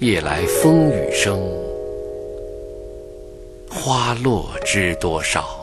[0.00, 1.38] 夜来风雨声，
[3.68, 5.59] 花落知多少。